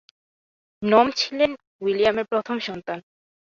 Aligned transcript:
নোম 0.81 1.07
ছিলেন 1.11 1.51
উইলিয়ামের 1.81 2.25
প্রথম 2.25 2.55
সন্তান। 2.59 2.99